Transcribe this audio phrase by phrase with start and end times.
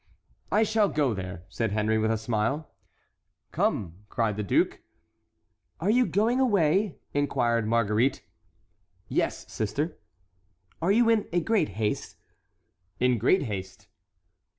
[0.51, 2.71] "I shall go there," said Henry, with a smile.
[3.51, 4.81] "Come," cried the duke.
[5.79, 8.23] "Are you going away?" inquired Marguerite.
[9.09, 9.99] "Yes, sister!"
[10.81, 12.15] "Are you in great haste?"
[12.99, 13.89] "In great haste."